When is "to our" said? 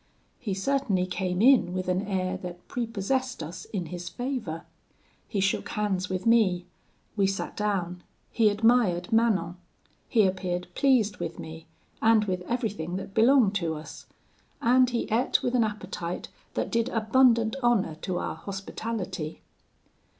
18.01-18.33